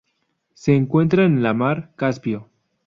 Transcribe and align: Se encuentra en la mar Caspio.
Se 0.55 0.73
encuentra 0.73 1.25
en 1.25 1.43
la 1.43 1.53
mar 1.53 1.91
Caspio. 1.95 2.49